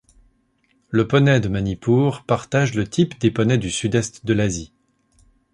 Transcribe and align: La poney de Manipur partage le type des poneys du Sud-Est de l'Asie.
La 0.91 1.05
poney 1.05 1.39
de 1.41 1.47
Manipur 1.47 2.23
partage 2.25 2.73
le 2.73 2.89
type 2.89 3.19
des 3.21 3.29
poneys 3.29 3.59
du 3.59 3.69
Sud-Est 3.69 4.25
de 4.25 4.33
l'Asie. 4.33 4.73